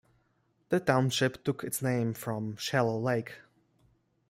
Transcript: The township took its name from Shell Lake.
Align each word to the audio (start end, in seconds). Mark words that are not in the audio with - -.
The 0.69 0.79
township 0.79 1.43
took 1.43 1.63
its 1.63 1.83
name 1.83 2.15
from 2.15 2.55
Shell 2.57 3.03
Lake. 3.03 3.35